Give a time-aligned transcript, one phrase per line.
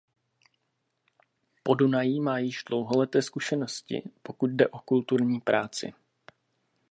[1.63, 5.93] Podunají má již dlouholeté zkušenosti, pokud jde o kulturní spolupráci.